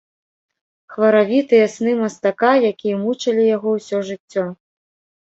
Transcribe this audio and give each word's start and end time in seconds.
Хваравітыя 0.93 1.69
сны 1.75 1.95
мастака, 2.01 2.51
якія 2.73 3.01
мучылі 3.05 3.49
яго 3.55 3.79
ўсё 3.81 3.97
жыццё. 4.13 4.43